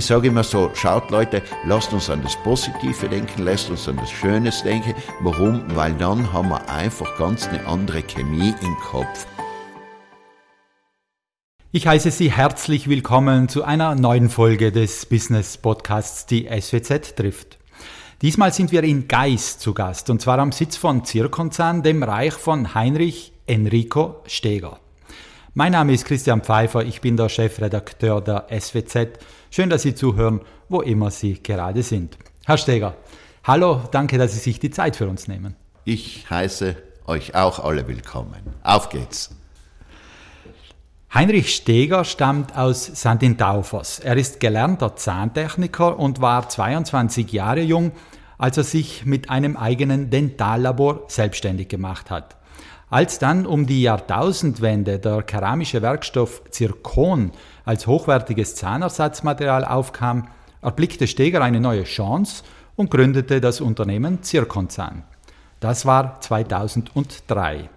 [0.00, 3.98] Ich sage immer so, schaut Leute, lasst uns an das Positive denken, lasst uns an
[3.98, 4.94] das Schönes denken.
[5.20, 5.62] Warum?
[5.76, 9.26] Weil dann haben wir einfach ganz eine andere Chemie im Kopf.
[11.70, 17.58] Ich heiße Sie herzlich willkommen zu einer neuen Folge des Business Podcasts, die SWZ trifft.
[18.22, 22.32] Diesmal sind wir in Geis zu Gast und zwar am Sitz von Zirkonzern, dem Reich
[22.32, 24.80] von Heinrich Enrico Steger.
[25.52, 29.18] Mein Name ist Christian Pfeiffer, ich bin der Chefredakteur der SWZ.
[29.52, 32.16] Schön, dass Sie zuhören, wo immer Sie gerade sind.
[32.46, 32.94] Herr Steger,
[33.42, 35.56] hallo, danke, dass Sie sich die Zeit für uns nehmen.
[35.84, 38.54] Ich heiße euch auch alle willkommen.
[38.62, 39.34] Auf geht's.
[41.12, 43.98] Heinrich Steger stammt aus Sandintaufers.
[43.98, 47.90] Er ist gelernter Zahntechniker und war 22 Jahre jung,
[48.38, 52.36] als er sich mit einem eigenen Dentallabor selbstständig gemacht hat.
[52.88, 57.32] Als dann um die Jahrtausendwende der keramische Werkstoff Zirkon
[57.64, 60.28] als hochwertiges Zahnersatzmaterial aufkam,
[60.62, 62.42] erblickte Steger eine neue Chance
[62.76, 65.04] und gründete das Unternehmen Zirkonzahn.
[65.60, 67.68] Das war 2003.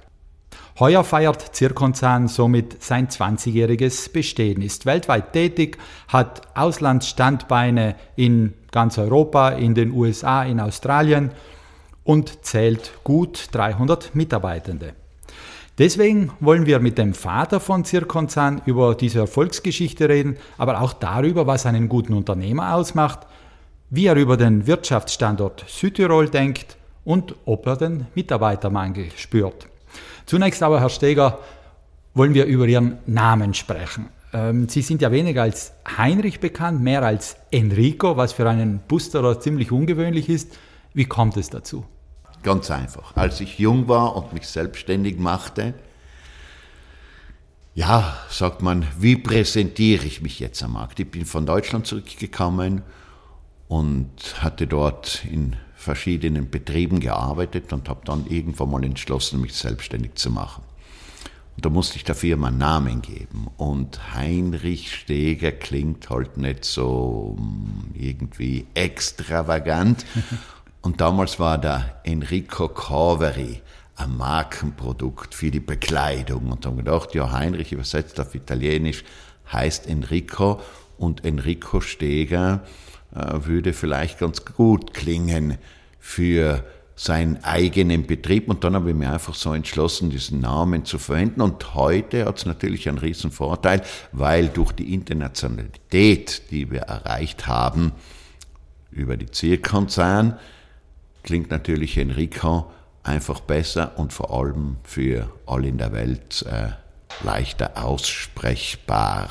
[0.79, 9.49] Heuer feiert Zirkonzahn somit sein 20-jähriges Bestehen, ist weltweit tätig, hat Auslandsstandbeine in ganz Europa,
[9.49, 11.31] in den USA, in Australien
[12.03, 14.95] und zählt gut 300 Mitarbeitende.
[15.79, 21.47] Deswegen wollen wir mit dem Vater von Zirkonzahn über diese Erfolgsgeschichte reden, aber auch darüber,
[21.47, 23.21] was einen guten Unternehmer ausmacht,
[23.89, 29.67] wie er über den Wirtschaftsstandort Südtirol denkt und ob er den Mitarbeitermangel spürt.
[30.27, 31.39] Zunächst aber, Herr Steger,
[32.13, 34.09] wollen wir über Ihren Namen sprechen.
[34.31, 39.39] Ähm, Sie sind ja weniger als Heinrich bekannt, mehr als Enrico, was für einen Busterer
[39.39, 40.57] ziemlich ungewöhnlich ist.
[40.93, 41.85] Wie kommt es dazu?
[42.43, 43.15] Ganz einfach.
[43.15, 45.73] Als ich jung war und mich selbstständig machte,
[47.73, 50.99] ja, sagt man, wie präsentiere ich mich jetzt am Markt?
[50.99, 52.83] Ich bin von Deutschland zurückgekommen
[53.67, 60.15] und hatte dort in verschiedenen Betrieben gearbeitet und habe dann irgendwann mal entschlossen, mich selbstständig
[60.15, 60.63] zu machen.
[61.55, 63.47] Und da musste ich der Firma einen Namen geben.
[63.57, 70.05] Und Heinrich Steger klingt halt nicht so hm, irgendwie extravagant.
[70.83, 73.61] Und damals war der Enrico Corveri
[73.95, 76.51] ein Markenprodukt für die Bekleidung.
[76.51, 79.03] Und haben gedacht, ja, Heinrich übersetzt auf Italienisch
[79.51, 80.59] heißt Enrico
[80.97, 82.63] und Enrico Steger
[83.15, 85.57] äh, würde vielleicht ganz gut klingen
[85.99, 86.65] für
[86.97, 88.49] seinen eigenen Betrieb.
[88.49, 91.39] Und dann habe ich mir einfach so entschlossen, diesen Namen zu verwenden.
[91.39, 97.47] Und heute hat es natürlich einen riesen Vorteil, weil durch die Internationalität, die wir erreicht
[97.47, 97.93] haben,
[98.91, 100.37] über die Zierkonzern,
[101.23, 102.71] klingt natürlich Enrico
[103.03, 106.69] einfach besser und vor allem für alle in der Welt äh,
[107.25, 109.29] leichter aussprechbar.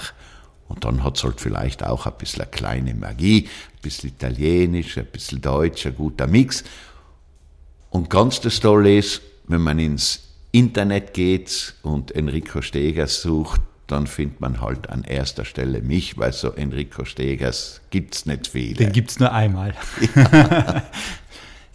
[0.69, 4.97] Und dann hat es halt vielleicht auch ein bisschen eine kleine Magie, ein bisschen italienisch,
[4.99, 6.65] ein bisschen deutsch, ein guter Mix.
[7.91, 10.21] Und ganz das Tolle ist, wenn man ins
[10.51, 16.33] Internet geht und Enrico Stegers sucht, dann findet man halt an erster Stelle mich, weil
[16.33, 18.75] so Enrico Stegers gibt es nicht viele.
[18.75, 19.75] Den gibt es nur einmal.
[20.15, 20.83] Ja.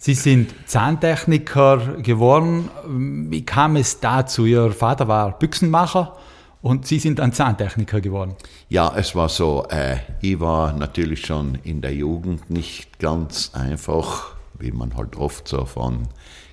[0.00, 2.70] Sie sind Zahntechniker geworden.
[2.86, 4.46] Wie kam es dazu?
[4.46, 6.16] Ihr Vater war Büchsenmacher
[6.62, 8.36] und Sie sind ein Zahntechniker geworden.
[8.68, 14.36] Ja, es war so, äh, ich war natürlich schon in der Jugend nicht ganz einfach,
[14.56, 16.06] wie man halt oft so von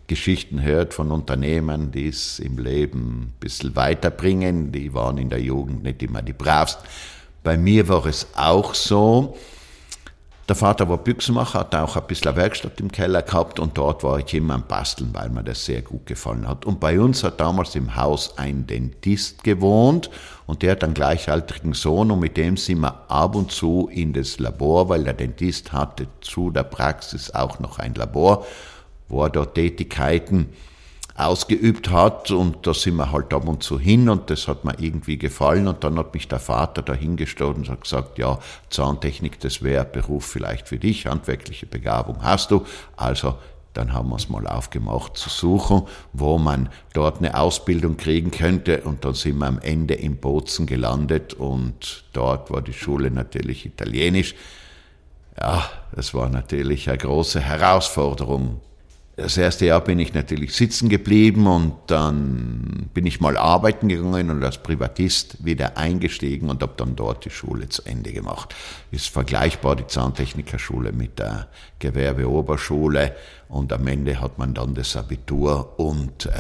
[0.07, 4.72] Geschichten hört von Unternehmen, die es im Leben ein bisschen weiterbringen.
[4.72, 6.84] Die waren in der Jugend nicht immer die bravsten.
[7.44, 9.38] Bei mir war es auch so,
[10.47, 14.03] der Vater war Büchsenmacher, hat auch ein bisschen eine Werkstatt im Keller gehabt und dort
[14.03, 16.66] war ich immer am Basteln, weil mir das sehr gut gefallen hat.
[16.66, 20.11] Und bei uns hat damals im Haus ein Dentist gewohnt
[20.45, 24.13] und der hat einen gleichaltrigen Sohn und mit dem sind wir ab und zu in
[24.13, 28.45] das Labor, weil der Dentist hatte zu der Praxis auch noch ein Labor,
[29.09, 30.50] wo er dort Tätigkeiten
[31.15, 34.78] ausgeübt hat und da sind wir halt ab und zu hin und das hat mir
[34.79, 38.37] irgendwie gefallen und dann hat mich der Vater dahingestellt und hat gesagt, ja,
[38.69, 42.66] Zahntechnik, das wäre Beruf vielleicht für dich, handwerkliche Begabung hast du,
[42.97, 43.35] also
[43.72, 48.81] dann haben wir es mal aufgemacht zu suchen, wo man dort eine Ausbildung kriegen könnte
[48.81, 53.66] und dann sind wir am Ende in Bozen gelandet und dort war die Schule natürlich
[53.66, 54.35] italienisch.
[55.37, 58.61] Ja, das war natürlich eine große Herausforderung
[59.17, 64.29] das erste Jahr bin ich natürlich sitzen geblieben und dann bin ich mal arbeiten gegangen
[64.29, 68.53] und als Privatist wieder eingestiegen und habe dann dort die Schule zu Ende gemacht.
[68.91, 71.47] Ist vergleichbar die Zahntechnikerschule mit der
[71.79, 73.16] Gewerbeoberschule
[73.47, 76.32] und am Ende hat man dann das Abitur und äh,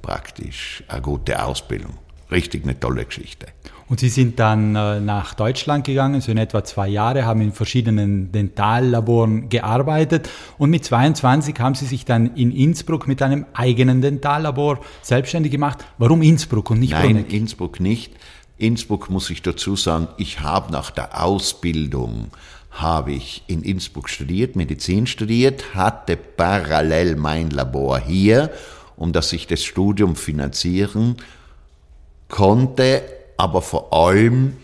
[0.00, 1.98] praktisch eine gute Ausbildung.
[2.30, 3.48] Richtig eine tolle Geschichte.
[3.90, 7.52] Und Sie sind dann äh, nach Deutschland gegangen, so in etwa zwei Jahre, haben in
[7.52, 14.00] verschiedenen Dentallaboren gearbeitet und mit 22 haben Sie sich dann in Innsbruck mit einem eigenen
[14.00, 15.84] Dentallabor selbstständig gemacht.
[15.98, 17.32] Warum Innsbruck und nicht Nein, Bruneck?
[17.32, 18.12] Innsbruck nicht.
[18.58, 22.28] Innsbruck muss ich dazu sagen, ich habe nach der Ausbildung
[22.70, 28.52] habe ich in Innsbruck studiert, Medizin studiert, hatte parallel mein Labor hier,
[28.96, 31.16] um dass ich das Studium finanzieren
[32.28, 33.02] konnte,
[33.40, 34.58] aber vor allem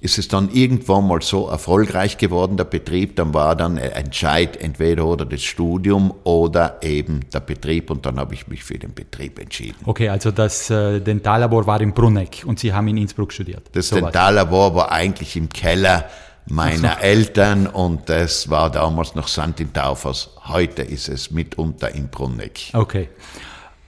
[0.00, 5.06] ist es dann irgendwann mal so erfolgreich geworden, der Betrieb, dann war dann Entscheid entweder
[5.06, 9.38] oder das Studium oder eben der Betrieb und dann habe ich mich für den Betrieb
[9.38, 9.76] entschieden.
[9.84, 13.62] Okay, also das äh, Dentallabor war in Bruneck und Sie haben in Innsbruck studiert.
[13.72, 16.06] Das so Dentallabor war eigentlich im Keller
[16.46, 17.02] meiner so.
[17.02, 19.60] Eltern und das war damals noch St.
[19.60, 20.30] in Taufers.
[20.48, 22.70] Heute ist es mitunter in Bruneck.
[22.72, 23.08] Okay.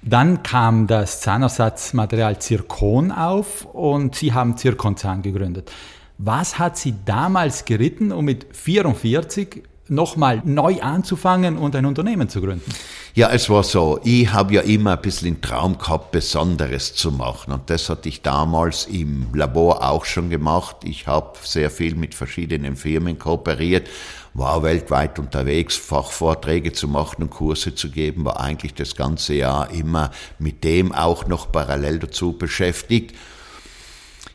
[0.03, 5.71] Dann kam das Zahnersatzmaterial Zirkon auf und Sie haben Zirkonzahn gegründet.
[6.19, 12.41] Was hat Sie damals geritten, um mit 44 nochmal neu anzufangen und ein Unternehmen zu
[12.41, 12.71] gründen?
[13.15, 14.01] Ja, es war so.
[14.05, 17.53] Ich habe ja immer ein bisschen den Traum gehabt, Besonderes zu machen.
[17.53, 20.77] Und das hatte ich damals im Labor auch schon gemacht.
[20.85, 23.89] Ich habe sehr viel mit verschiedenen Firmen kooperiert,
[24.39, 29.71] war weltweit unterwegs, Fachvorträge zu machen und Kurse zu geben, war eigentlich das ganze Jahr
[29.71, 33.15] immer mit dem auch noch parallel dazu beschäftigt.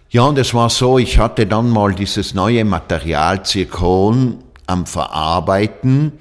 [0.10, 6.14] Ja, und es war so, ich hatte dann mal dieses neue Material Zirkon am Verarbeiten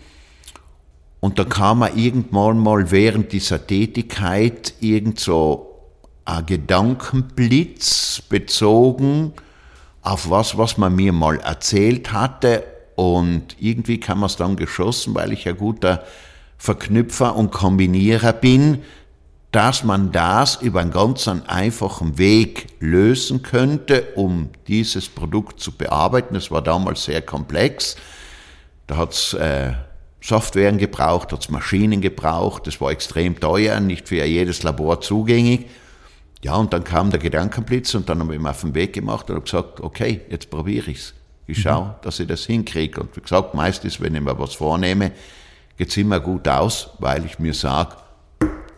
[1.21, 5.79] und da kam mir irgendwann mal während dieser Tätigkeit irgend so
[6.25, 9.33] ein Gedankenblitz bezogen
[10.03, 12.65] auf was, was man mir mal erzählt hatte
[13.03, 16.05] und irgendwie kam es dann geschossen, weil ich ein guter
[16.57, 18.85] Verknüpfer und Kombinierer bin,
[19.51, 26.37] dass man das über einen ganz einfachen Weg lösen könnte, um dieses Produkt zu bearbeiten.
[26.37, 27.97] Es war damals sehr komplex.
[28.87, 29.73] Da hat es äh,
[30.21, 32.69] Softwaren gebraucht, hat es Maschinen gebraucht.
[32.69, 35.67] Das war extrem teuer, nicht für jedes Labor zugänglich.
[36.45, 39.29] Ja, und dann kam der Gedankenblitz und dann habe ich mir auf den Weg gemacht
[39.29, 41.15] und habe gesagt, okay, jetzt probiere ich's.
[41.53, 41.91] Ich schaue, mhm.
[42.03, 43.01] dass ich das hinkriege.
[43.01, 45.13] Und wie gesagt, meistens, wenn ich mir was vornehme,
[45.77, 47.97] geht's immer gut aus, weil ich mir sage,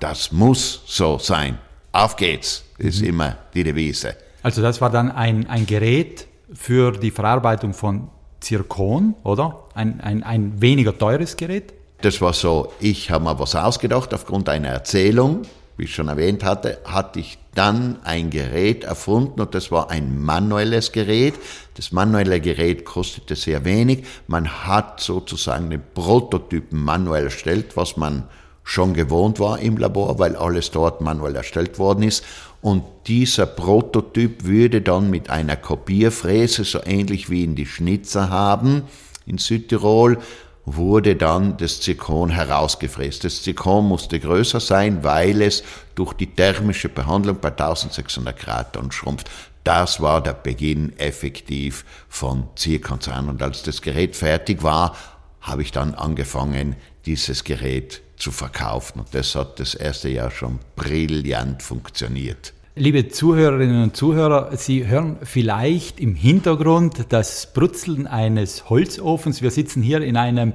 [0.00, 1.58] das muss so sein.
[1.92, 2.64] Auf geht's.
[2.78, 3.08] Ist mhm.
[3.08, 4.16] immer die Devise.
[4.42, 8.08] Also das war dann ein, ein Gerät für die Verarbeitung von
[8.40, 9.64] Zirkon, oder?
[9.74, 11.72] Ein, ein, ein weniger teures Gerät?
[12.02, 15.42] Das war so, ich habe mir was ausgedacht aufgrund einer Erzählung.
[15.76, 20.20] Wie ich schon erwähnt hatte, hatte ich dann ein Gerät erfunden und das war ein
[20.20, 21.34] manuelles Gerät.
[21.74, 24.04] Das manuelle Gerät kostete sehr wenig.
[24.28, 28.24] Man hat sozusagen den Prototypen manuell erstellt, was man
[28.62, 32.24] schon gewohnt war im Labor, weil alles dort manuell erstellt worden ist.
[32.62, 38.84] Und dieser Prototyp würde dann mit einer Kopierfräse, so ähnlich wie in die Schnitzer haben
[39.26, 40.18] in Südtirol,
[40.66, 43.24] wurde dann das Zirkon herausgefräst.
[43.24, 45.62] Das Zirkon musste größer sein, weil es
[45.94, 49.30] durch die thermische Behandlung bei 1600 Grad dann schrumpft.
[49.62, 53.28] Das war der Beginn effektiv von Zirkonzahn.
[53.28, 54.96] Und als das Gerät fertig war,
[55.40, 59.00] habe ich dann angefangen, dieses Gerät zu verkaufen.
[59.00, 62.53] Und das hat das erste Jahr schon brillant funktioniert.
[62.76, 69.42] Liebe Zuhörerinnen und Zuhörer, Sie hören vielleicht im Hintergrund das Brutzeln eines Holzofens.
[69.42, 70.54] Wir sitzen hier in einem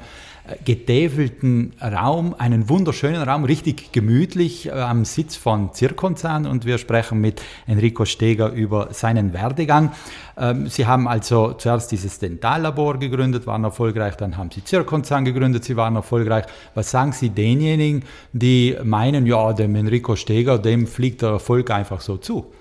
[0.65, 7.19] getäfelten Raum, einen wunderschönen Raum, richtig gemütlich äh, am Sitz von Zirkonzahn und wir sprechen
[7.19, 9.91] mit Enrico Steger über seinen Werdegang.
[10.37, 15.63] Ähm, Sie haben also zuerst dieses Dentallabor gegründet, waren erfolgreich, dann haben Sie Zirkonzahn gegründet,
[15.63, 16.45] Sie waren erfolgreich.
[16.75, 18.03] Was sagen Sie denjenigen,
[18.33, 22.51] die meinen, ja, dem Enrico Steger, dem fliegt der Erfolg einfach so zu?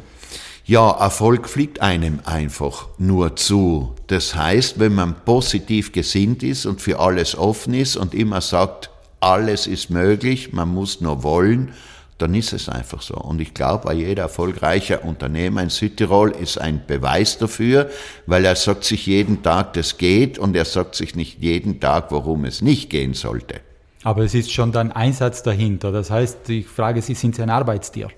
[0.69, 3.95] Ja, Erfolg fliegt einem einfach nur zu.
[4.09, 8.91] Das heißt, wenn man positiv gesinnt ist und für alles offen ist und immer sagt,
[9.19, 11.73] alles ist möglich, man muss nur wollen,
[12.19, 13.15] dann ist es einfach so.
[13.15, 17.89] Und ich glaube, jeder erfolgreiche Unternehmer in Südtirol ist ein Beweis dafür,
[18.27, 22.13] weil er sagt sich jeden Tag, das geht und er sagt sich nicht jeden Tag,
[22.13, 23.63] warum es nicht gehen sollte.
[24.05, 25.93] Aber es ist schon dann Einsatz dahinter.
[25.93, 28.11] Das heißt, ich frage Sie, sind Sie ein Arbeitstier?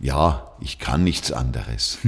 [0.00, 1.98] Ja, ich kann nichts anderes.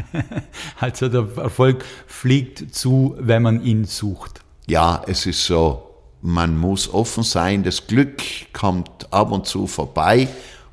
[0.80, 4.40] also der Erfolg fliegt zu, wenn man ihn sucht.
[4.66, 5.90] Ja, es ist so,
[6.20, 10.28] man muss offen sein, das Glück kommt ab und zu vorbei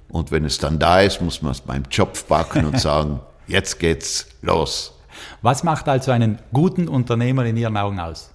[0.09, 3.79] und wenn es dann da ist, muss man es beim Job packen und sagen, jetzt
[3.79, 4.93] geht's los.
[5.41, 8.31] Was macht also einen guten Unternehmer in Ihren Augen aus?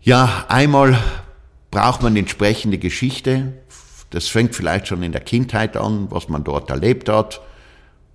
[0.00, 0.98] Ja, einmal
[1.70, 3.52] braucht man entsprechende Geschichte,
[4.16, 7.42] das fängt vielleicht schon in der Kindheit an, was man dort erlebt hat.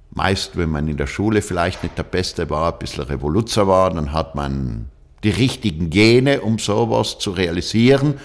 [0.10, 3.92] Meist, wenn man in der Schule vielleicht nicht der Beste war, ein bisschen Revoluzer war,
[3.92, 4.90] dann hat man
[5.24, 8.16] die richtigen Gene, um sowas zu realisieren.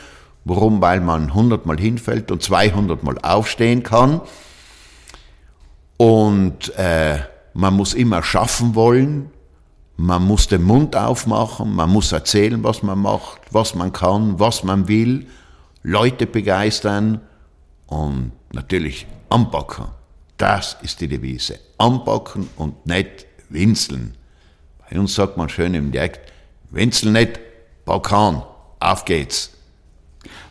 [0.47, 0.81] Warum?
[0.81, 4.23] Weil man 100 Mal hinfällt und 200 Mal aufstehen kann.
[5.99, 7.19] Und äh,
[7.53, 9.31] man muss immer schaffen wollen.
[9.99, 11.75] Man muss den Mund aufmachen.
[11.75, 15.27] Man muss erzählen, was man macht, was man kann, was man will.
[15.83, 17.21] Leute begeistern
[17.87, 19.87] und natürlich anpacken.
[20.37, 21.59] Das ist die Devise.
[21.79, 24.17] Anpacken und nicht winseln.
[24.89, 26.33] Bei uns sagt man schön im Dialekt,
[26.71, 27.41] winseln nicht,
[27.85, 28.43] pack an,
[28.81, 29.53] auf geht's.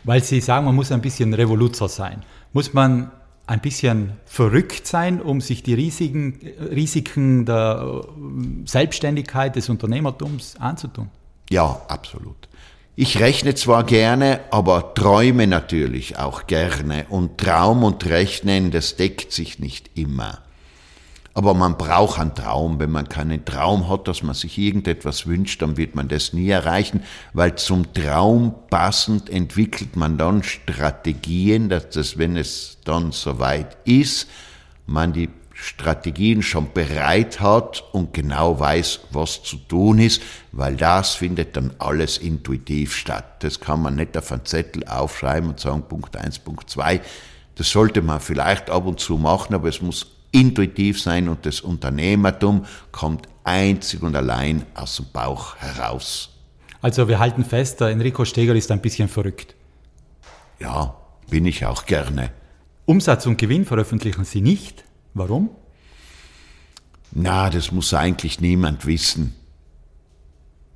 [0.04, 2.22] Weil Sie sagen, man muss ein bisschen Revoluzer sein.
[2.52, 3.10] Muss man
[3.46, 8.04] ein bisschen verrückt sein, um sich die Risiken, Risiken der
[8.64, 11.10] Selbstständigkeit des Unternehmertums anzutun?
[11.50, 12.48] Ja, absolut.
[12.98, 17.04] Ich rechne zwar gerne, aber träume natürlich auch gerne.
[17.10, 20.38] Und Traum und Rechnen, das deckt sich nicht immer.
[21.34, 22.78] Aber man braucht einen Traum.
[22.80, 26.48] Wenn man keinen Traum hat, dass man sich irgendetwas wünscht, dann wird man das nie
[26.48, 27.02] erreichen,
[27.34, 34.26] weil zum Traum passend entwickelt man dann Strategien, dass das, wenn es dann soweit ist,
[34.86, 40.20] man die Strategien schon bereit hat und genau weiß, was zu tun ist,
[40.52, 43.42] weil das findet dann alles intuitiv statt.
[43.42, 47.00] Das kann man nicht auf einen Zettel aufschreiben und sagen Punkt 1, Punkt 2.
[47.54, 51.62] Das sollte man vielleicht ab und zu machen, aber es muss intuitiv sein und das
[51.62, 56.30] Unternehmertum kommt einzig und allein aus dem Bauch heraus.
[56.82, 59.54] Also wir halten fest, der Enrico Steger ist ein bisschen verrückt.
[60.60, 60.94] Ja,
[61.30, 62.30] bin ich auch gerne.
[62.84, 64.85] Umsatz und Gewinn veröffentlichen Sie nicht.
[65.16, 65.48] Warum?
[67.10, 69.34] Na, das muss eigentlich niemand wissen.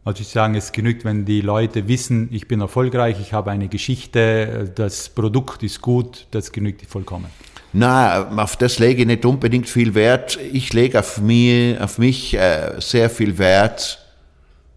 [0.02, 3.68] Also ich sagen, es genügt, wenn die Leute wissen, ich bin erfolgreich, ich habe eine
[3.68, 7.26] Geschichte, das Produkt ist gut, das genügt vollkommen.
[7.74, 10.38] Na, auf das lege ich nicht unbedingt viel Wert.
[10.52, 13.98] Ich lege auf, mir, auf mich äh, sehr viel Wert,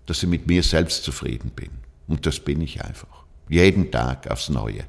[0.08, 1.70] dass ich mit mir selbst zufrieden bin.
[2.10, 3.24] Und das bin ich einfach.
[3.48, 4.84] Jeden Tag aufs Neue.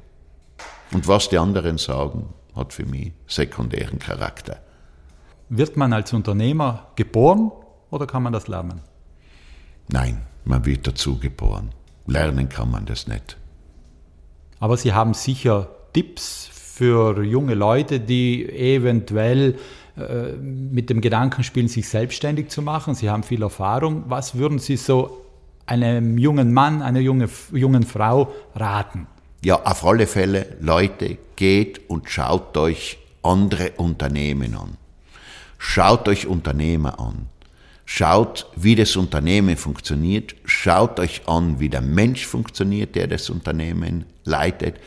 [0.91, 4.64] Und was die anderen sagen, hat für mich sekundären Charakter.
[5.49, 7.51] Wird man als Unternehmer geboren
[7.91, 8.81] oder kann man das lernen?
[9.89, 11.69] Nein, man wird dazu geboren.
[12.07, 13.37] Lernen kann man das nicht.
[14.59, 19.55] Aber Sie haben sicher Tipps für junge Leute, die eventuell
[19.97, 22.95] äh, mit dem Gedanken spielen, sich selbstständig zu machen.
[22.95, 24.03] Sie haben viel Erfahrung.
[24.07, 25.25] Was würden Sie so
[25.65, 29.07] einem jungen Mann, einer junge, jungen Frau raten?
[29.43, 34.77] Ja, auf alle Fälle, Leute, geht und schaut euch andere Unternehmen an.
[35.67, 37.27] Schaut euch Unternehmer an.
[37.85, 40.35] Schaut, wie das Unternehmen funktioniert.
[40.45, 44.79] Schaut euch an, wie der Mensch funktioniert, der das Unternehmen leitet.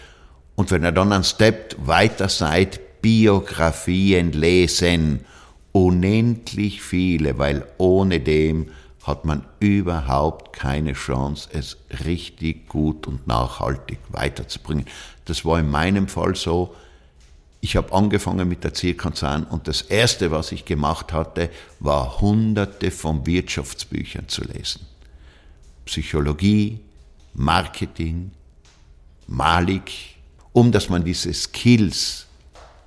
[0.54, 5.26] Und wenn ihr dann einen Step weiter seid, Biografien lesen.
[5.72, 8.68] Unendlich viele, weil ohne dem
[9.02, 14.86] hat man überhaupt keine Chance, es richtig gut und nachhaltig weiterzubringen.
[15.26, 16.74] Das war in meinem Fall so
[17.60, 21.50] ich habe angefangen mit der Zielkonzern und das Erste, was ich gemacht hatte,
[21.80, 24.86] war hunderte von Wirtschaftsbüchern zu lesen.
[25.84, 26.80] Psychologie,
[27.34, 28.30] Marketing,
[29.26, 29.90] Malik,
[30.52, 32.26] um dass man diese Skills,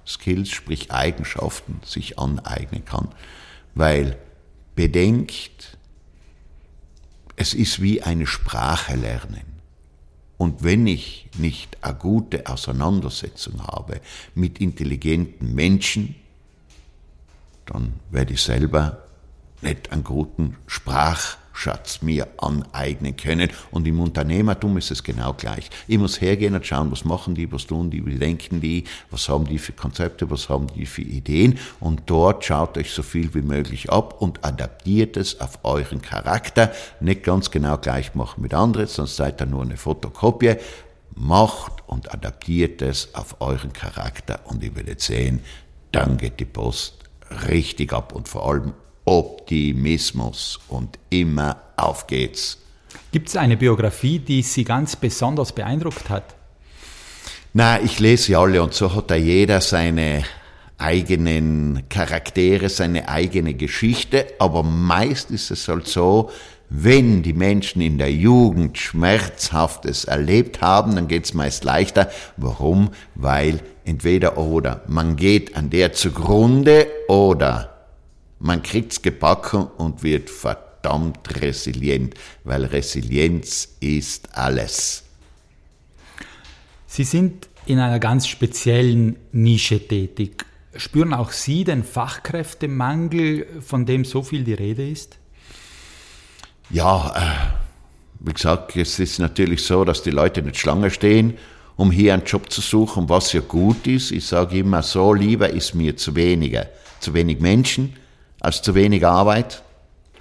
[0.08, 3.10] Skills sprich Eigenschaften, sich aneignen kann.
[3.76, 4.18] Weil
[4.76, 5.78] bedenkt,
[7.36, 9.51] es ist wie eine Sprache lernen.
[10.42, 14.02] Und wenn ich nicht eine gute Auseinandersetzung habe
[14.34, 16.16] mit intelligenten Menschen,
[17.68, 19.04] dann werde ich selber
[19.62, 23.50] nicht einen guten Sprach Schatz mir aneignen können.
[23.72, 25.70] Und im Unternehmertum ist es genau gleich.
[25.88, 29.30] Ich muss hergehen und schauen, was machen die, was tun die, wie denken die, was
[29.30, 31.60] haben die für Konzepte, was haben die für Ideen.
[31.80, 36.72] Und dort schaut euch so viel wie möglich ab und adaptiert es auf euren Charakter.
[37.00, 40.56] Nicht ganz genau gleich machen mit anderen, sonst seid ihr nur eine Fotokopie.
[41.14, 45.42] Macht und adaptiert es auf euren Charakter und ihr werdet sehen,
[45.92, 46.96] dann geht die Post
[47.50, 48.74] richtig ab und vor allem
[49.06, 52.58] Optimismus und immer auf geht's.
[53.12, 56.36] Gibt es eine Biografie, die Sie ganz besonders beeindruckt hat?
[57.54, 60.24] Na, ich lese sie alle und so hat da jeder seine
[60.78, 66.30] eigenen Charaktere, seine eigene Geschichte, aber meist ist es halt so,
[66.70, 72.10] wenn die Menschen in der Jugend Schmerzhaftes erlebt haben, dann geht's meist leichter.
[72.38, 72.92] Warum?
[73.16, 77.81] Weil entweder oder man geht an der zugrunde oder
[78.42, 85.04] man kriegt's gebacken und wird verdammt resilient, weil Resilienz ist alles.
[86.88, 90.46] Sie sind in einer ganz speziellen Nische tätig.
[90.76, 95.18] Spüren auch Sie den Fachkräftemangel, von dem so viel die Rede ist?
[96.70, 101.38] Ja, äh, wie gesagt, es ist natürlich so, dass die Leute nicht Schlange stehen,
[101.76, 104.12] um hier einen Job zu suchen, was ja gut ist.
[104.12, 106.68] Ich sage immer so, lieber ist mir zu weniger,
[107.00, 107.94] zu wenig Menschen
[108.42, 109.64] als zu wenig Arbeit.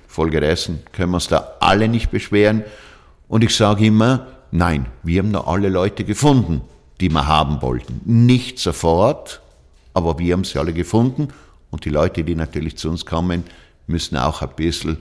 [0.06, 2.62] Folgedessen können wir uns da alle nicht beschweren.
[3.28, 6.60] Und ich sage immer, nein, wir haben noch alle Leute gefunden,
[7.00, 8.00] die wir haben wollten.
[8.04, 9.40] Nicht sofort,
[9.94, 11.28] aber wir haben sie alle gefunden.
[11.70, 13.44] Und die Leute, die natürlich zu uns kommen,
[13.86, 14.98] müssen auch ein bisschen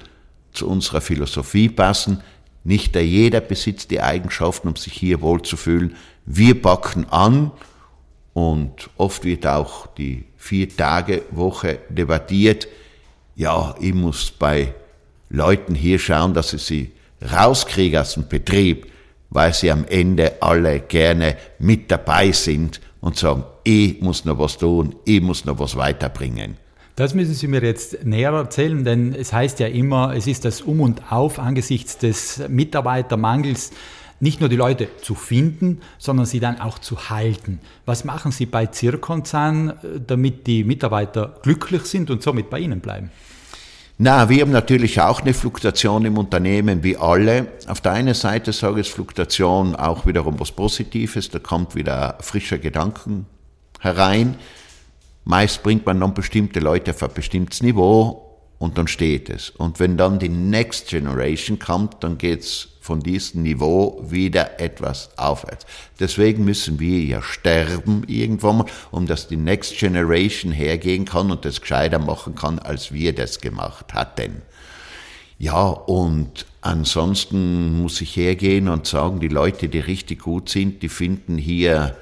[0.53, 2.21] zu unserer Philosophie passen.
[2.63, 5.95] Nicht jeder besitzt die Eigenschaften, um sich hier wohlzufühlen.
[6.25, 7.51] Wir packen an
[8.33, 12.67] und oft wird auch die Vier-Tage-Woche debattiert.
[13.39, 14.73] Ja, ich muss bei
[15.29, 16.91] Leuten hier schauen, dass ich sie
[17.21, 18.87] rauskriege aus dem Betrieb,
[19.29, 24.57] weil sie am Ende alle gerne mit dabei sind und sagen, ich muss noch was
[24.57, 26.57] tun, ich muss noch was weiterbringen.
[26.97, 30.59] Das müssen Sie mir jetzt näher erzählen, denn es heißt ja immer, es ist das
[30.59, 33.71] Um und Auf angesichts des Mitarbeitermangels,
[34.19, 37.61] nicht nur die Leute zu finden, sondern sie dann auch zu halten.
[37.85, 43.11] Was machen Sie bei Zirkonzern, damit die Mitarbeiter glücklich sind und somit bei Ihnen bleiben?
[44.01, 47.47] Na, wir haben natürlich auch eine Fluktuation im Unternehmen wie alle.
[47.67, 52.59] Auf der einen Seite sage ich, Fluktuation auch wiederum was Positives, da kommt wieder frischer
[52.59, 53.25] Gedanken
[53.81, 54.37] herein.
[55.25, 58.28] Meist bringt man dann bestimmte Leute auf ein bestimmtes Niveau
[58.59, 59.49] und dann steht es.
[59.49, 65.65] Und wenn dann die Next Generation kommt, dann geht's von diesem Niveau wieder etwas aufwärts.
[65.99, 71.45] Deswegen müssen wir ja sterben irgendwann mal, um dass die Next Generation hergehen kann und
[71.45, 74.41] das gescheiter machen kann, als wir das gemacht hatten.
[75.37, 80.89] Ja, und ansonsten muss ich hergehen und sagen, die Leute, die richtig gut sind, die
[80.89, 81.95] finden hier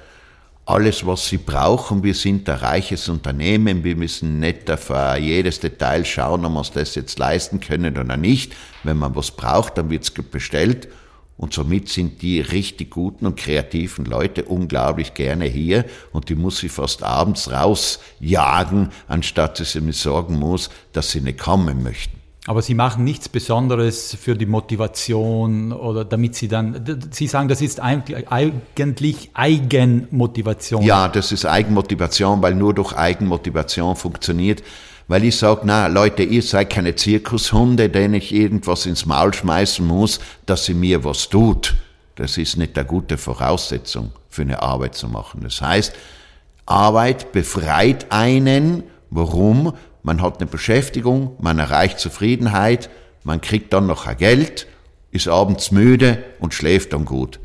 [0.68, 2.04] alles, was sie brauchen.
[2.04, 3.86] Wir sind ein reiches Unternehmen.
[3.86, 8.18] Wir müssen nicht auf jedes Detail schauen, ob wir uns das jetzt leisten können oder
[8.18, 8.54] nicht.
[8.84, 10.89] Wenn man was braucht, dann wird es bestellt.
[11.38, 16.63] Und somit sind die richtig guten und kreativen Leute unglaublich gerne hier und die muss
[16.63, 22.16] ich fast abends rausjagen, anstatt dass sie mir sorgen muss, dass sie nicht kommen möchten.
[22.48, 26.82] Aber Sie machen nichts Besonderes für die Motivation oder damit Sie dann,
[27.12, 30.82] Sie sagen, das ist eigentlich Eigenmotivation.
[30.82, 34.64] Ja, das ist Eigenmotivation, weil nur durch Eigenmotivation funktioniert.
[35.10, 39.86] Weil ich sage, na Leute, ihr seid keine Zirkushunde, denen ich irgendwas ins Maul schmeißen
[39.86, 41.76] muss, dass sie mir was tut.
[42.16, 45.42] Das ist nicht eine gute Voraussetzung für eine Arbeit zu machen.
[45.44, 45.94] Das heißt,
[46.66, 48.84] Arbeit befreit einen.
[49.10, 49.74] Warum?
[50.08, 52.89] Man hat eine Beschäftigung, man erreicht Zufriedenheit,
[53.26, 54.65] man kriegt dann noch ein Geld,
[55.12, 57.41] ist abends müde und schläft dann gut,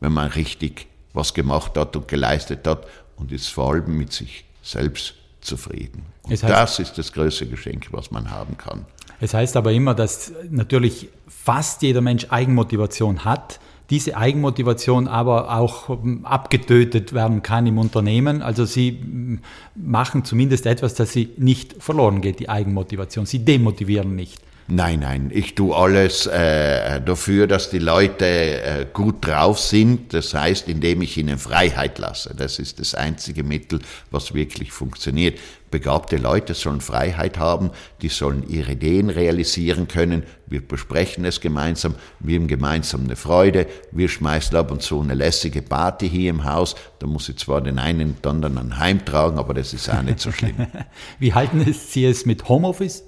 [0.00, 4.44] wenn man richtig was gemacht hat und geleistet hat und ist vor allem mit sich
[4.62, 6.04] selbst zufrieden.
[6.24, 8.84] Und das heißt, das ist das größte Geschenk, was man haben kann.
[9.18, 13.58] Es heißt aber immer, dass natürlich fast jeder Mensch Eigenmotivation hat
[13.90, 18.42] diese Eigenmotivation aber auch ähm, abgetötet werden kann im Unternehmen.
[18.42, 19.40] Also sie
[19.74, 23.26] machen zumindest etwas, dass sie nicht verloren geht, die Eigenmotivation.
[23.26, 24.40] Sie demotivieren nicht.
[24.68, 30.14] Nein, nein, ich tue alles äh, dafür, dass die Leute äh, gut drauf sind.
[30.14, 32.34] Das heißt, indem ich ihnen Freiheit lasse.
[32.34, 35.38] Das ist das einzige Mittel, was wirklich funktioniert.
[35.72, 37.70] Begabte Leute sollen Freiheit haben,
[38.02, 40.22] die sollen ihre Ideen realisieren können.
[40.46, 43.66] Wir besprechen es gemeinsam, wir haben gemeinsam eine Freude.
[43.90, 46.76] Wir schmeißen ab und zu eine lässige Party hier im Haus.
[47.00, 50.30] Da muss ich zwar den einen und anderen heimtragen, aber das ist auch nicht so
[50.30, 50.54] schlimm.
[51.18, 53.02] Wie halten Sie es mit Homeoffice?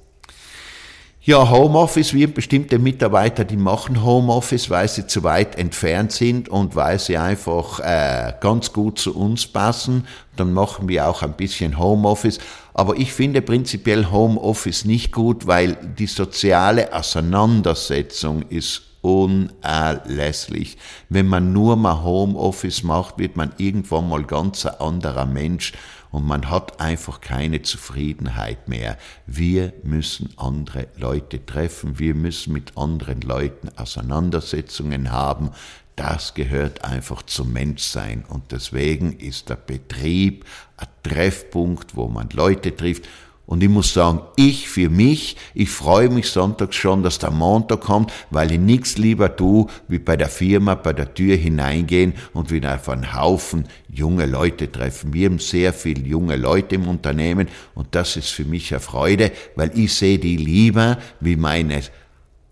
[1.26, 6.76] Ja, Homeoffice, wir bestimmte Mitarbeiter, die machen Homeoffice, weil sie zu weit entfernt sind und
[6.76, 10.06] weil sie einfach äh, ganz gut zu uns passen.
[10.36, 12.40] Dann machen wir auch ein bisschen Homeoffice.
[12.74, 20.76] Aber ich finde prinzipiell Homeoffice nicht gut, weil die soziale Auseinandersetzung ist unerlässlich.
[21.08, 25.72] Wenn man nur mal Homeoffice macht, wird man irgendwann mal ganz ein anderer Mensch
[26.14, 28.96] und man hat einfach keine Zufriedenheit mehr.
[29.26, 35.50] Wir müssen andere Leute treffen, wir müssen mit anderen Leuten Auseinandersetzungen haben.
[35.96, 40.44] Das gehört einfach zum Menschsein und deswegen ist der Betrieb
[40.76, 43.08] ein Treffpunkt, wo man Leute trifft
[43.46, 47.82] und ich muss sagen, ich für mich, ich freue mich sonntags schon, dass der Montag
[47.82, 52.50] kommt, weil ich nichts lieber tue, wie bei der Firma bei der Tür hineingehen und
[52.50, 55.12] wieder auf einen Haufen junge Leute treffen.
[55.12, 59.30] Wir haben sehr viele junge Leute im Unternehmen und das ist für mich eine Freude,
[59.56, 61.82] weil ich sehe die lieber wie meine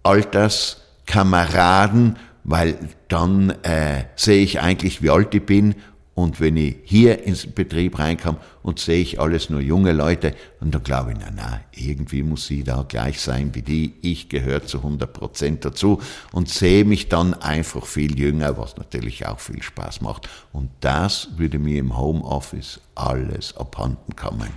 [0.02, 2.76] Alterskameraden, weil
[3.08, 5.74] dann äh, sehe ich eigentlich, wie alt ich bin
[6.14, 10.74] Und wenn ich hier ins Betrieb reinkam und sehe ich alles nur junge Leute, und
[10.74, 13.94] dann glaube ich, na, na, irgendwie muss sie da gleich sein wie die.
[14.02, 16.00] Ich gehöre zu 100 Prozent dazu
[16.32, 20.28] und sehe mich dann einfach viel jünger, was natürlich auch viel Spaß macht.
[20.52, 24.50] Und das würde mir im Homeoffice alles abhanden kommen.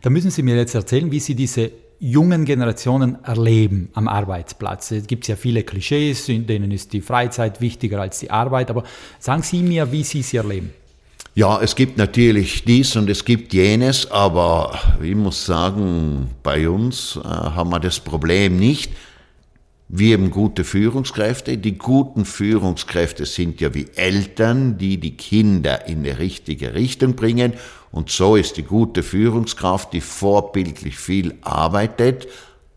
[0.00, 1.70] Da müssen Sie mir jetzt erzählen, wie Sie diese
[2.02, 4.90] jungen Generationen erleben am Arbeitsplatz.
[4.90, 8.82] Es gibt ja viele Klischees, in denen ist die Freizeit wichtiger als die Arbeit, aber
[9.20, 10.70] sagen Sie mir, wie Sie sie erleben.
[11.36, 17.16] Ja, es gibt natürlich dies und es gibt jenes, aber ich muss sagen, bei uns
[17.16, 18.90] äh, haben wir das Problem nicht.
[19.94, 21.58] Wir haben gute Führungskräfte.
[21.58, 27.52] Die guten Führungskräfte sind ja wie Eltern, die die Kinder in die richtige Richtung bringen.
[27.90, 32.26] Und so ist die gute Führungskraft, die vorbildlich viel arbeitet,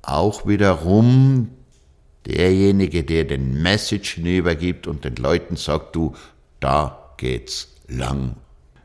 [0.02, 1.52] auch wiederum
[2.26, 6.16] derjenige, der den Message hinübergibt und den Leuten sagt, du,
[6.60, 8.36] da geht's lang.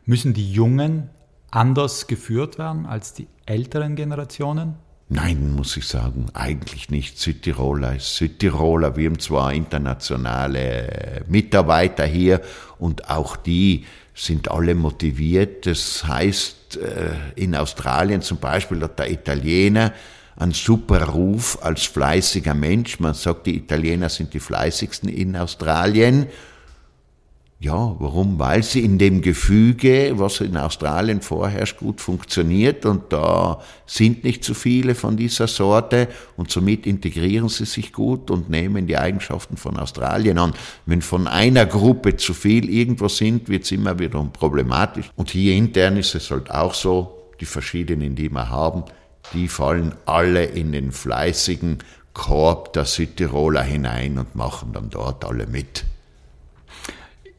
[0.05, 1.11] Müssen die Jungen
[1.51, 4.77] anders geführt werden als die älteren Generationen?
[5.13, 7.19] Nein, muss ich sagen, eigentlich nicht.
[7.19, 8.97] Südtiroler ist Südtiroler.
[8.97, 12.41] Wir haben zwar internationale Mitarbeiter hier
[12.79, 15.67] und auch die sind alle motiviert.
[15.67, 19.93] Das heißt, äh, in Australien zum Beispiel hat der Italiener
[20.37, 23.01] einen super Ruf als fleißiger Mensch.
[23.01, 26.29] Man sagt, die Italiener sind die fleißigsten in Australien.
[27.63, 28.39] Ja, warum?
[28.39, 34.43] Weil sie in dem Gefüge, was in Australien vorherrscht, gut funktioniert und da sind nicht
[34.43, 39.59] zu viele von dieser Sorte und somit integrieren sie sich gut und nehmen die Eigenschaften
[39.59, 40.55] von Australien an.
[40.87, 45.11] Wenn von einer Gruppe zu viel irgendwo sind, wird es immer wiederum problematisch.
[45.15, 48.85] Und hier intern ist es halt auch so, die verschiedenen, die wir haben,
[49.35, 51.77] die fallen alle in den fleißigen
[52.15, 55.85] Korb der Südtiroler hinein und machen dann dort alle mit.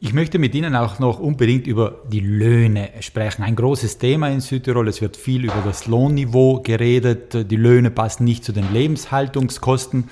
[0.04, 3.44] Ich möchte mit Ihnen auch noch unbedingt über die Löhne sprechen.
[3.44, 4.88] Ein großes Thema in Südtirol.
[4.88, 7.48] Es wird viel über das Lohnniveau geredet.
[7.48, 10.10] Die Löhne passen nicht zu den Lebenshaltungskosten.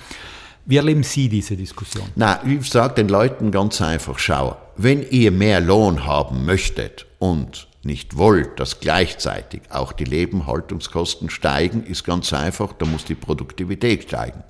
[0.65, 2.05] Wie erleben Sie diese Diskussion?
[2.15, 7.67] Na, ich sage den Leuten ganz einfach, schau, wenn ihr mehr Lohn haben möchtet und
[7.83, 14.03] nicht wollt, dass gleichzeitig auch die Lebenshaltungskosten steigen, ist ganz einfach, da muss die Produktivität
[14.03, 14.41] steigen.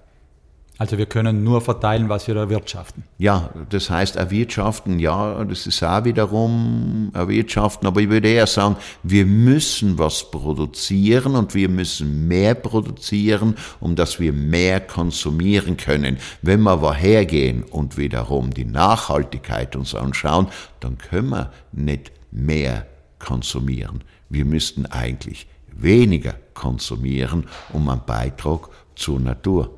[0.81, 3.03] Also wir können nur verteilen, was wir erwirtschaften.
[3.19, 8.77] Ja, das heißt erwirtschaften, ja, das ist auch wiederum erwirtschaften, aber ich würde eher sagen,
[9.03, 16.17] wir müssen was produzieren und wir müssen mehr produzieren, um dass wir mehr konsumieren können.
[16.41, 20.47] Wenn wir aber hergehen und wiederum die Nachhaltigkeit uns anschauen,
[20.79, 22.87] dann können wir nicht mehr
[23.19, 24.03] konsumieren.
[24.29, 29.77] Wir müssten eigentlich weniger konsumieren, um einen Beitrag zur Natur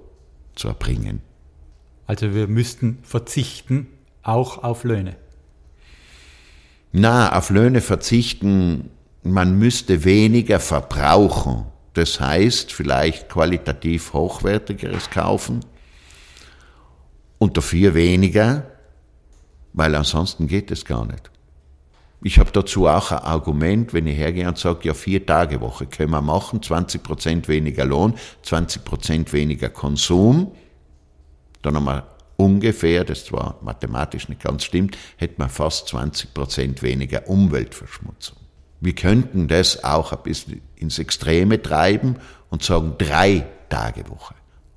[0.55, 1.21] zu erbringen.
[2.05, 3.87] Also wir müssten verzichten,
[4.21, 5.15] auch auf Löhne.
[6.91, 8.91] Na, auf Löhne verzichten,
[9.23, 11.65] man müsste weniger verbrauchen.
[11.93, 15.61] Das heißt, vielleicht qualitativ hochwertigeres kaufen
[17.39, 18.71] und dafür weniger,
[19.73, 21.32] weil ansonsten geht es gar nicht.
[22.25, 25.85] Ich habe dazu auch ein Argument, wenn ich hergehe und sage, ja, vier Tage Woche
[25.85, 30.53] können wir machen, 20 Prozent weniger Lohn, 20 Prozent weniger Konsum,
[31.61, 32.07] dann haben wir
[32.37, 38.37] ungefähr, das zwar mathematisch nicht ganz stimmt, hätten wir fast 20 Prozent weniger Umweltverschmutzung.
[38.79, 42.17] Wir könnten das auch ein bisschen ins Extreme treiben
[42.49, 44.35] und sagen, drei Tage Woche.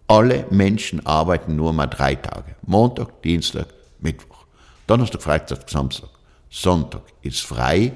[0.08, 2.56] Alle Menschen arbeiten nur mal drei Tage.
[2.62, 3.68] Montag, Dienstag,
[4.00, 4.46] Mittwoch.
[4.86, 6.10] Donnerstag, Freitag, Samstag.
[6.56, 7.92] Sonntag ist frei,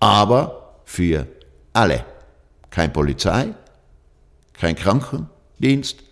[0.00, 1.26] aber für
[1.74, 2.06] alle.
[2.70, 3.52] Kein Polizei,
[4.54, 6.02] kein Krankendienst,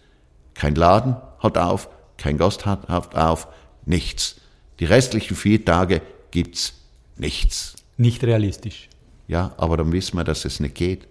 [0.52, 1.88] kein Laden hat auf,
[2.18, 3.48] kein Gast hat auf,
[3.86, 4.36] nichts.
[4.78, 6.74] Die restlichen vier Tage gibt's
[7.16, 7.76] nichts.
[7.96, 8.90] Nicht realistisch.
[9.26, 11.08] Ja, aber dann wissen wir, dass es nicht geht.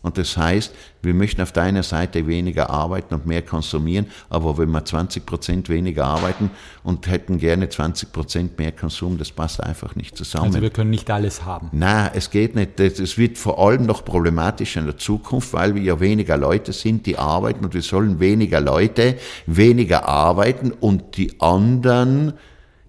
[0.00, 4.56] Und das heißt, wir möchten auf der einen Seite weniger arbeiten und mehr konsumieren, aber
[4.56, 6.50] wenn wir 20 Prozent weniger arbeiten
[6.84, 10.46] und hätten gerne 20 Prozent mehr Konsum, das passt einfach nicht zusammen.
[10.46, 11.70] Also wir können nicht alles haben.
[11.72, 12.78] Nein, es geht nicht.
[12.78, 17.04] Es wird vor allem noch problematisch in der Zukunft, weil wir ja weniger Leute sind,
[17.06, 22.34] die arbeiten und wir sollen weniger Leute weniger arbeiten und die anderen,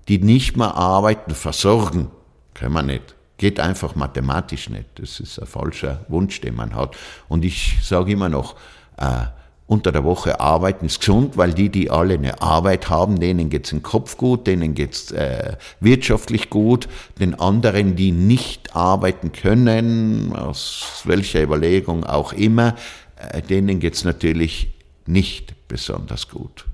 [0.07, 2.09] die nicht mehr arbeiten, versorgen.
[2.53, 3.15] Können wir nicht.
[3.39, 4.85] Geht einfach mathematisch nicht.
[4.95, 6.95] Das ist ein falscher Wunsch, den man hat.
[7.27, 8.55] Und ich sage immer noch,
[8.97, 9.25] äh,
[9.65, 13.71] unter der Woche arbeiten ist gesund, weil die, die alle eine Arbeit haben, denen geht's
[13.71, 21.03] im Kopf gut, denen geht's äh, wirtschaftlich gut, den anderen, die nicht arbeiten können, aus
[21.05, 22.75] welcher Überlegung auch immer,
[23.15, 24.69] äh, denen geht's natürlich
[25.05, 26.65] nicht besonders gut.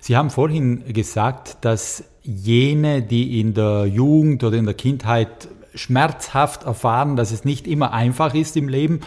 [0.00, 6.64] Sie haben vorhin gesagt, dass jene, die in der Jugend oder in der Kindheit schmerzhaft
[6.64, 9.00] erfahren, dass es nicht immer einfach ist im Leben,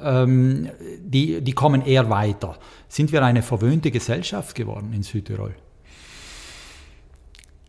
[0.00, 2.58] ähm, die, die kommen eher weiter.
[2.88, 5.54] Sind wir eine verwöhnte Gesellschaft geworden in Südtirol?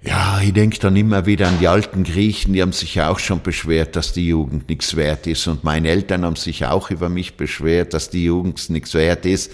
[0.06, 3.20] Ja, ich denke dann immer wieder an die alten Griechen, die haben sich ja auch
[3.20, 5.48] schon beschwert, dass die Jugend nichts wert ist.
[5.48, 9.52] Und meine Eltern haben sich auch über mich beschwert, dass die Jugend nichts wert ist.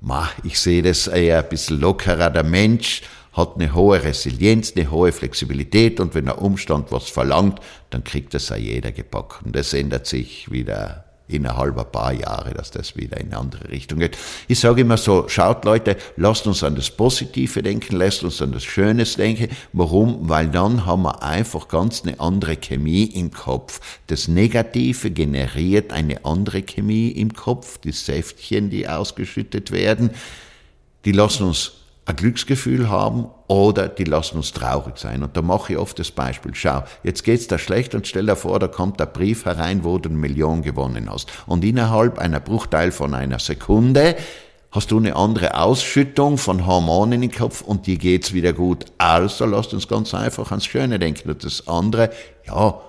[0.00, 2.30] Ma, ich sehe das eher ein bisschen lockerer.
[2.30, 3.02] Der Mensch
[3.32, 8.34] hat eine hohe Resilienz, eine hohe Flexibilität und wenn der Umstand was verlangt, dann kriegt
[8.34, 9.44] das auch jeder gepackt.
[9.44, 13.70] Und das ändert sich wieder innerhalb ein paar Jahre, dass das wieder in eine andere
[13.70, 14.18] Richtung geht.
[14.48, 18.52] Ich sage immer so, schaut Leute, lasst uns an das Positive denken, lasst uns an
[18.52, 19.48] das Schönes denken.
[19.72, 20.28] Warum?
[20.28, 23.80] Weil dann haben wir einfach ganz eine andere Chemie im Kopf.
[24.08, 30.10] Das Negative generiert eine andere Chemie im Kopf, die Säftchen, die ausgeschüttet werden,
[31.04, 31.81] die lassen uns
[32.12, 35.22] ein Glücksgefühl haben oder die lassen uns traurig sein.
[35.22, 36.54] Und da mache ich oft das Beispiel.
[36.54, 39.98] Schau, jetzt geht's da schlecht und stell dir vor, da kommt der Brief herein, wo
[39.98, 41.30] du eine Million gewonnen hast.
[41.46, 44.16] Und innerhalb einer Bruchteil von einer Sekunde
[44.70, 48.86] hast du eine andere Ausschüttung von Hormonen im Kopf und die geht's wieder gut.
[48.98, 51.30] Also lasst uns ganz einfach ans Schöne denken.
[51.30, 52.10] Und das andere,
[52.46, 52.80] ja,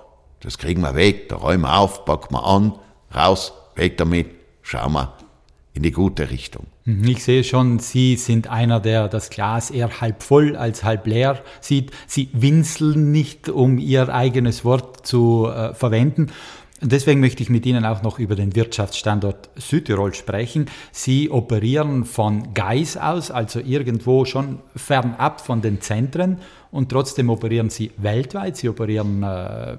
[0.42, 2.74] das kriegen wir weg, da räumen wir auf, packen wir an,
[3.16, 4.28] raus, weg damit,
[4.62, 5.14] schauen wir,
[5.74, 6.68] in die gute Richtung.
[6.86, 11.08] Mhm, ich sehe schon, Sie sind einer, der das Glas eher halb voll als halb
[11.08, 11.92] leer sieht.
[12.08, 16.32] Sie winseln nicht, um Ihr eigenes Wort zu äh, verwenden.
[16.82, 20.66] deswegen möchte ich mit Ihnen auch noch über den Wirtschaftsstandort Südtirol sprechen.
[20.92, 26.40] Sie operieren von Geis aus, also irgendwo schon fernab von den Zentren
[26.72, 28.58] und trotzdem operieren Sie weltweit.
[28.58, 29.78] Sie operieren äh,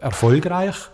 [0.00, 0.90] erfolgreich.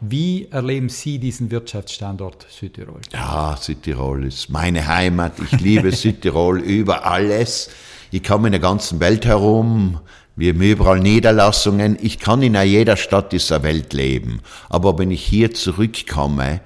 [0.00, 3.00] Wie erleben Sie diesen Wirtschaftsstandort Südtirol?
[3.12, 5.32] Ja, Südtirol ist meine Heimat.
[5.38, 7.70] Ich liebe Südtirol über alles.
[8.10, 10.00] Ich komme in der ganzen Welt herum.
[10.36, 11.96] Wir haben überall Niederlassungen.
[12.00, 14.42] Ich kann in jeder Stadt dieser Welt leben.
[14.68, 16.60] Aber wenn ich hier zurückkomme,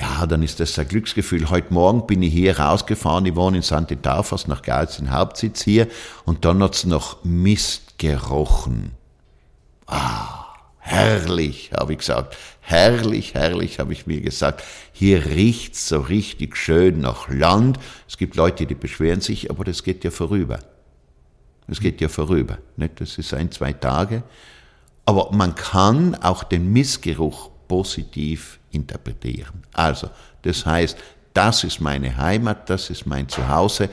[0.00, 1.50] ja, dann ist das ein Glücksgefühl.
[1.50, 3.26] Heute Morgen bin ich hier rausgefahren.
[3.26, 4.02] Ich wohne in St.
[4.02, 5.86] Taufas nach Gals, den Hauptsitz hier.
[6.24, 8.92] Und dann hat's noch Mist gerochen.
[9.86, 10.44] Ah
[10.84, 12.36] herrlich, habe ich gesagt.
[12.66, 14.64] Herrlich, herrlich, habe ich mir gesagt.
[14.92, 17.78] Hier riecht's so richtig schön nach Land.
[18.08, 20.58] Es gibt Leute, die beschweren sich, aber das geht ja vorüber.
[21.68, 22.56] Das geht ja vorüber.
[22.76, 23.02] Nicht?
[23.02, 24.22] Das ist ein, zwei Tage.
[25.04, 29.62] Aber man kann auch den Missgeruch positiv interpretieren.
[29.74, 30.08] Also,
[30.40, 30.96] das heißt,
[31.34, 33.90] das ist meine Heimat, das ist mein Zuhause.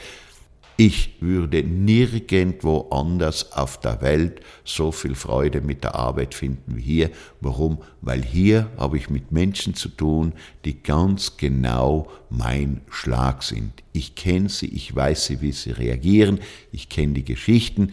[0.77, 6.81] Ich würde nirgendwo anders auf der Welt so viel Freude mit der Arbeit finden wie
[6.81, 7.11] hier.
[7.39, 7.79] Warum?
[8.01, 10.33] Weil hier habe ich mit Menschen zu tun,
[10.65, 13.83] die ganz genau mein Schlag sind.
[13.93, 16.39] Ich kenne sie, ich weiß sie, wie sie reagieren,
[16.71, 17.91] ich kenne die Geschichten.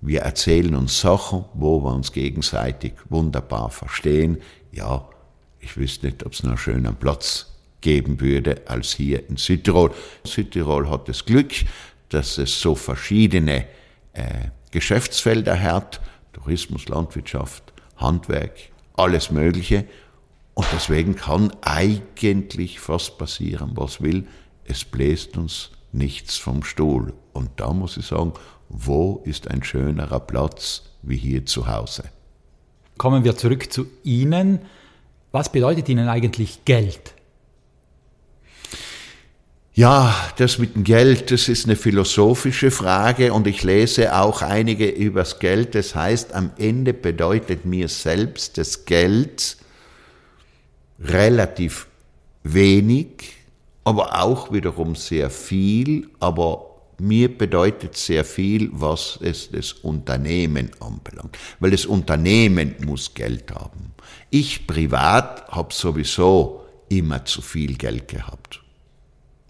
[0.00, 4.38] Wir erzählen uns Sachen, wo wir uns gegenseitig wunderbar verstehen.
[4.72, 5.06] Ja,
[5.60, 9.92] ich wüsste nicht, ob es noch einen schönen Platz geben würde als hier in Südtirol.
[10.24, 11.52] Südtirol hat das Glück,
[12.10, 13.66] dass es so verschiedene
[14.12, 16.00] äh, Geschäftsfelder hat,
[16.32, 19.86] Tourismus, Landwirtschaft, Handwerk, alles Mögliche.
[20.54, 24.26] Und deswegen kann eigentlich fast passieren, was will.
[24.64, 27.14] Es bläst uns nichts vom Stuhl.
[27.32, 28.32] Und da muss ich sagen,
[28.68, 32.04] wo ist ein schönerer Platz wie hier zu Hause?
[32.98, 34.60] Kommen wir zurück zu Ihnen.
[35.32, 37.14] Was bedeutet Ihnen eigentlich Geld?
[39.80, 44.86] Ja, das mit dem Geld, das ist eine philosophische Frage und ich lese auch einige
[44.86, 45.74] übers Geld.
[45.74, 49.56] Das heißt, am Ende bedeutet mir selbst das Geld
[51.02, 51.86] relativ
[52.42, 53.32] wenig,
[53.82, 56.66] aber auch wiederum sehr viel, aber
[56.98, 63.94] mir bedeutet sehr viel, was es das Unternehmen anbelangt, weil das Unternehmen muss Geld haben.
[64.28, 68.59] Ich privat habe sowieso immer zu viel Geld gehabt.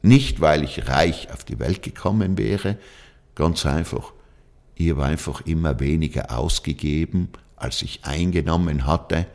[0.02, 2.78] Nicht, weil ich reich auf die Welt gekommen wäre,
[3.34, 4.12] ganz einfach.
[4.74, 9.26] Ich habe einfach immer weniger ausgegeben, als ich eingenommen hatte,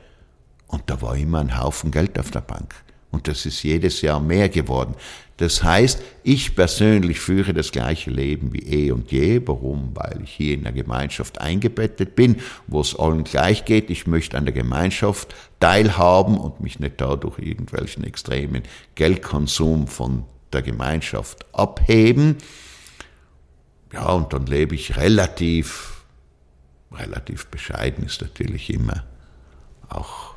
[0.67, 2.73] und da war immer ein Haufen Geld auf der Bank.
[3.11, 4.95] Und das ist jedes Jahr mehr geworden.
[5.37, 9.41] Das heißt, ich persönlich führe das gleiche Leben wie eh und je.
[9.45, 9.91] Warum?
[9.93, 13.89] Weil ich hier in der Gemeinschaft eingebettet bin, wo es allen gleich geht.
[13.89, 18.63] Ich möchte an der Gemeinschaft teilhaben und mich nicht dadurch irgendwelchen extremen
[18.95, 20.23] Geldkonsum von
[20.55, 22.37] der Gemeinschaft abheben.
[23.93, 26.03] Ja, und dann lebe ich relativ,
[26.91, 29.03] relativ bescheiden, ist natürlich immer
[29.89, 30.33] auch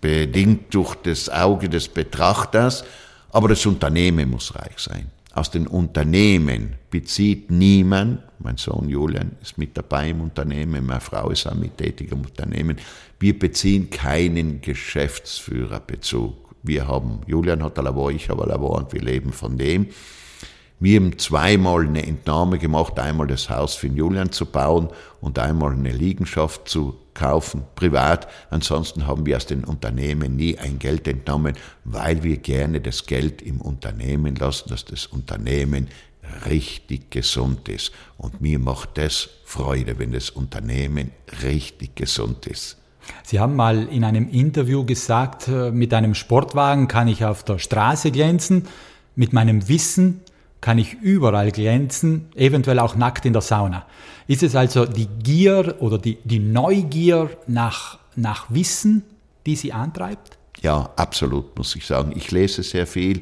[0.00, 2.84] bedingt durch das Auge des Betrachters,
[3.30, 5.10] aber das Unternehmen muss reich sein.
[5.32, 11.30] aus den Unternehmen bezieht niemand, mein Sohn Julian ist mit dabei im Unternehmen, meine Frau
[11.30, 12.76] ist auch mit tätig im Unternehmen,
[13.18, 16.43] wir beziehen keinen Geschäftsführerbezug.
[16.64, 19.88] Wir haben, Julian hat ein Labor, ich habe ein Labor und wir leben von dem.
[20.80, 24.88] Wir haben zweimal eine Entnahme gemacht, einmal das Haus für den Julian zu bauen
[25.20, 28.28] und einmal eine Liegenschaft zu kaufen, privat.
[28.50, 33.40] Ansonsten haben wir aus den Unternehmen nie ein Geld entnommen, weil wir gerne das Geld
[33.40, 35.88] im Unternehmen lassen, dass das Unternehmen
[36.46, 37.92] richtig gesund ist.
[38.16, 42.78] Und mir macht das Freude, wenn das Unternehmen richtig gesund ist.
[43.22, 47.58] Sie haben mal in einem Interview gesagt, äh, mit einem Sportwagen kann ich auf der
[47.58, 48.66] Straße glänzen,
[49.16, 50.20] mit meinem Wissen
[50.60, 53.84] kann ich überall glänzen, eventuell auch nackt in der Sauna.
[54.26, 59.02] Ist es also die Gier oder die, die Neugier nach, nach Wissen,
[59.44, 60.38] die Sie antreibt?
[60.62, 62.12] Ja, absolut, muss ich sagen.
[62.16, 63.20] Ich lese sehr viel.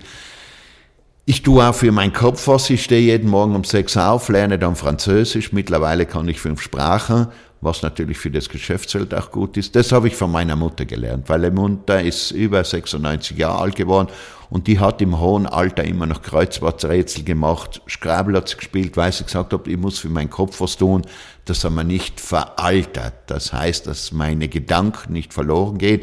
[1.24, 2.70] Ich tue auch für meinen Kopf was.
[2.70, 5.52] Ich stehe jeden Morgen um sechs auf, lerne dann Französisch.
[5.52, 7.26] Mittlerweile kann ich fünf Sprachen
[7.62, 9.74] was natürlich für das Geschäftsfeld auch gut ist.
[9.76, 13.76] Das habe ich von meiner Mutter gelernt, weil meine Mutter ist über 96 Jahre alt
[13.76, 14.08] geworden
[14.50, 19.12] und die hat im hohen Alter immer noch Kreuzworträtsel gemacht, Scrabble hat sie gespielt, weil
[19.12, 21.02] sie gesagt hat, ich muss für meinen Kopf was tun,
[21.44, 23.14] dass er mir nicht veraltert.
[23.28, 26.02] Das heißt, dass meine Gedanken nicht verloren gehen.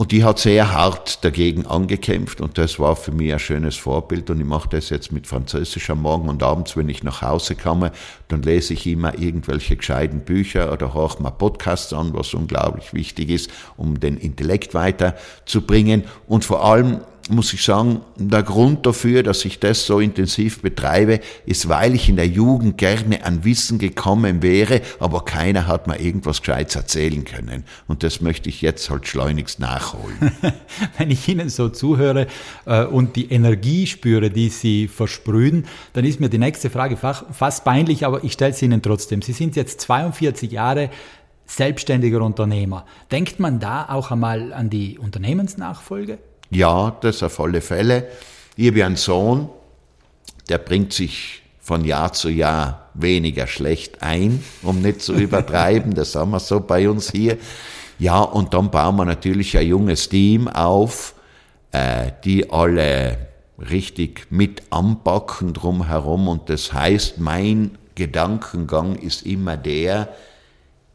[0.00, 2.40] Und die hat sehr hart dagegen angekämpft.
[2.40, 4.30] Und das war für mich ein schönes Vorbild.
[4.30, 7.54] Und ich mache das jetzt mit Französisch am Morgen und abends, wenn ich nach Hause
[7.54, 7.92] komme,
[8.28, 13.28] dann lese ich immer irgendwelche gescheiten Bücher oder höre mal Podcasts an, was unglaublich wichtig
[13.28, 16.04] ist, um den Intellekt weiterzubringen.
[16.26, 21.20] Und vor allem muss ich sagen, der Grund dafür, dass ich das so intensiv betreibe,
[21.46, 26.00] ist, weil ich in der Jugend gerne an Wissen gekommen wäre, aber keiner hat mir
[26.00, 27.64] irgendwas Gescheites erzählen können.
[27.86, 30.32] Und das möchte ich jetzt halt schleunigst nachholen.
[30.98, 32.26] Wenn ich Ihnen so zuhöre
[32.66, 37.64] äh, und die Energie spüre, die Sie versprühen, dann ist mir die nächste Frage fast
[37.64, 39.22] peinlich, aber ich stelle sie Ihnen trotzdem.
[39.22, 40.90] Sie sind jetzt 42 Jahre
[41.46, 42.86] selbstständiger Unternehmer.
[43.10, 46.18] Denkt man da auch einmal an die Unternehmensnachfolge?
[46.50, 48.08] Ja, das auf alle Fälle.
[48.56, 49.48] Ich habe einen Sohn,
[50.48, 55.94] der bringt sich von Jahr zu Jahr weniger schlecht ein, um nicht zu übertreiben.
[55.94, 57.38] Das haben wir so bei uns hier.
[57.98, 61.14] Ja, und dann bauen wir natürlich ein junges Team auf,
[61.70, 66.26] äh, die alle richtig mit anpacken drumherum.
[66.26, 70.08] Und das heißt, mein Gedankengang ist immer der,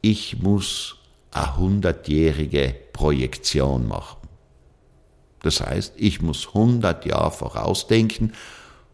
[0.02, 0.98] ich muss
[1.32, 4.15] eine hundertjährige Projektion machen.
[5.46, 8.34] Das heißt, ich muss 100 Jahre vorausdenken.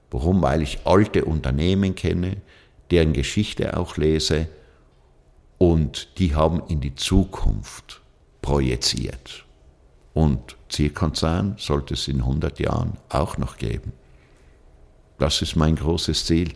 [0.09, 0.41] Warum?
[0.41, 2.41] Weil ich alte Unternehmen kenne,
[2.91, 4.49] deren Geschichte auch lese
[5.57, 8.01] und die haben in die Zukunft
[8.41, 9.45] projiziert.
[10.13, 13.93] Und Zielkonzern sollte es in 100 Jahren auch noch geben.
[15.19, 16.51] Das ist mein großes Ziel.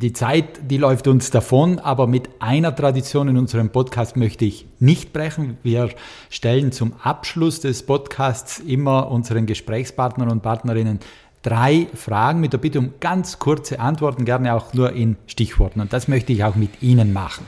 [0.00, 4.64] Die Zeit, die läuft uns davon, aber mit einer Tradition in unserem Podcast möchte ich
[4.78, 5.58] nicht brechen.
[5.62, 5.90] Wir
[6.30, 11.00] stellen zum Abschluss des Podcasts immer unseren Gesprächspartnern und Partnerinnen
[11.42, 15.80] drei Fragen mit der Bitte um ganz kurze Antworten, gerne auch nur in Stichworten.
[15.80, 17.44] Und das möchte ich auch mit Ihnen machen.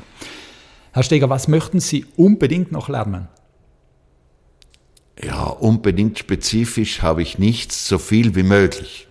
[0.92, 3.28] Herr Steger, was möchten Sie unbedingt noch lernen?
[5.22, 9.08] Ja, unbedingt spezifisch habe ich nichts, so viel wie möglich.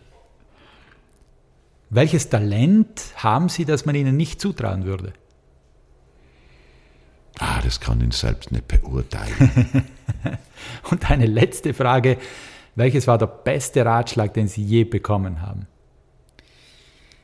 [1.94, 5.12] Welches Talent haben Sie, das man Ihnen nicht zutrauen würde?
[7.38, 9.34] Ah, das kann ich selbst nicht beurteilen.
[10.90, 12.18] Und eine letzte Frage.
[12.76, 15.68] Welches war der beste Ratschlag, den Sie je bekommen haben?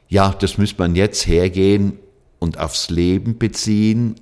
[0.10, 1.97] Ja, das müsste man jetzt hergehen
[2.39, 4.15] und aufs Leben beziehen.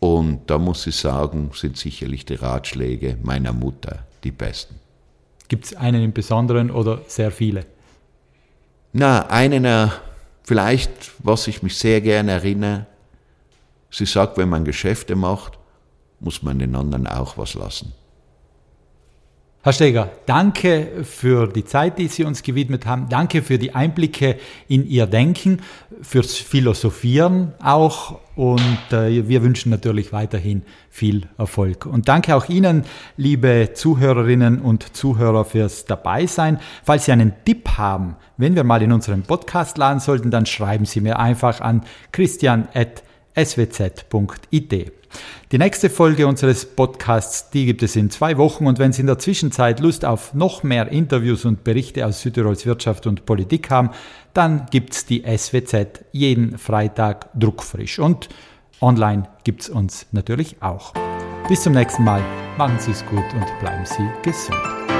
[0.00, 4.80] Und da muss ich sagen, sind sicherlich die Ratschläge meiner Mutter die besten.
[5.46, 7.66] Gibt es einen im Besonderen oder sehr viele?
[8.92, 9.90] Na, einen,
[10.42, 12.86] vielleicht, was ich mich sehr gerne erinnere,
[13.90, 15.58] sie sagt, wenn man Geschäfte macht,
[16.20, 17.92] muss man den anderen auch was lassen.
[19.64, 23.08] Herr Steger, danke für die Zeit, die Sie uns gewidmet haben.
[23.08, 25.60] Danke für die Einblicke in Ihr Denken,
[26.00, 28.18] fürs Philosophieren auch.
[28.34, 31.86] Und äh, wir wünschen natürlich weiterhin viel Erfolg.
[31.86, 32.82] Und danke auch Ihnen,
[33.16, 36.58] liebe Zuhörerinnen und Zuhörer, fürs Dabeisein.
[36.82, 40.86] Falls Sie einen Tipp haben, wenn wir mal in unserem Podcast laden sollten, dann schreiben
[40.86, 45.01] Sie mir einfach an christian.swz.it.
[45.52, 49.06] Die nächste Folge unseres Podcasts, die gibt es in zwei Wochen und wenn Sie in
[49.06, 53.90] der Zwischenzeit Lust auf noch mehr Interviews und Berichte aus Südtirols Wirtschaft und Politik haben,
[54.32, 58.28] dann gibt es die SWZ jeden Freitag druckfrisch und
[58.80, 60.94] online gibt es uns natürlich auch.
[61.48, 62.22] Bis zum nächsten Mal,
[62.56, 64.91] machen Sie es gut und bleiben Sie gesund.